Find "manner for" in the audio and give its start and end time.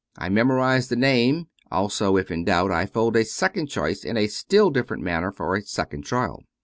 5.03-5.55